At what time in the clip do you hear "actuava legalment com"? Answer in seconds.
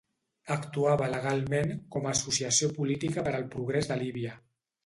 0.53-2.07